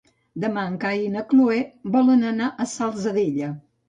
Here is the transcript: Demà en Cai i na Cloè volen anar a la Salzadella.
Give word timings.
Demà 0.43 0.61
en 0.69 0.77
Cai 0.83 1.03
i 1.07 1.11
na 1.15 1.21
Cloè 1.33 1.57
volen 1.97 2.23
anar 2.31 2.47
a 2.49 2.57
la 2.63 2.67
Salzadella. 2.73 3.51